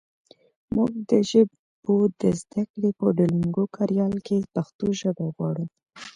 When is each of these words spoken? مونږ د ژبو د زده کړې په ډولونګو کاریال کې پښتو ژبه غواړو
مونږ 0.73 0.93
د 1.09 1.11
ژبو 1.29 1.97
د 2.21 2.23
زده 2.41 2.61
کړې 2.71 2.91
په 2.99 3.05
ډولونګو 3.17 3.63
کاریال 3.77 4.15
کې 4.25 4.37
پښتو 4.53 4.85
ژبه 5.01 5.25
غواړو 5.35 5.65